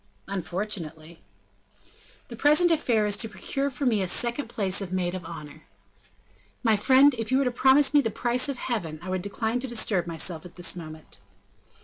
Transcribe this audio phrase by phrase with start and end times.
[0.27, 1.21] "Unfortunately."
[2.29, 5.65] "The present affair is to procure for me a second place of maid of honor."
[6.63, 9.59] "My friend, if you were to promise me the price of heaven, I would decline
[9.59, 11.19] to disturb myself at this moment."